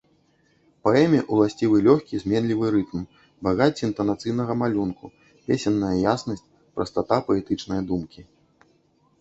Паэме 0.85 1.17
ўласцівы 1.33 1.81
лёгкі, 1.87 2.21
зменлівы 2.23 2.71
рытм, 2.75 3.03
багацце 3.49 3.83
інтанацыйнага 3.89 4.53
малюнку, 4.63 5.05
песенная 5.51 5.95
яснасць, 6.13 6.45
прастата 6.79 7.21
паэтычнае 7.29 7.81
думкі. 7.93 8.21